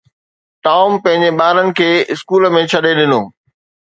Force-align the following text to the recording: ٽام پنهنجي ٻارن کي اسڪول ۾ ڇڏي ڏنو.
ٽام 0.63 0.91
پنهنجي 1.03 1.29
ٻارن 1.41 1.67
کي 1.79 1.89
اسڪول 2.13 2.47
۾ 2.55 2.63
ڇڏي 2.71 2.93
ڏنو. 2.97 3.21